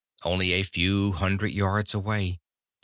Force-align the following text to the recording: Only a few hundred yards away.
Only 0.23 0.53
a 0.53 0.63
few 0.63 1.11
hundred 1.11 1.51
yards 1.51 1.93
away. 1.93 2.39